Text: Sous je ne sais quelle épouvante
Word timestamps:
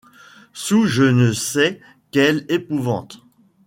Sous 0.53 0.87
je 0.87 1.03
ne 1.03 1.31
sais 1.31 1.79
quelle 2.09 2.43
épouvante 2.49 3.21